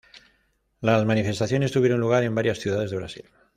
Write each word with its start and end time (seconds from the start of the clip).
Las 0.79 1.05
manifestaciones 1.05 1.71
tuvieron 1.71 1.99
lugar 1.99 2.23
en 2.23 2.33
varias 2.33 2.57
ciudades 2.57 2.89
de 2.89 2.97
Brasil. 2.97 3.25